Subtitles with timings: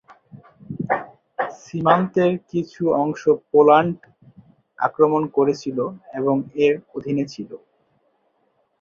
[1.61, 3.97] সীমান্তের কিছু অংশ পোল্যান্ড
[4.79, 5.77] আক্রমণ করেছিল
[6.19, 6.35] এবং
[6.65, 7.49] এর অধীনে ছিল।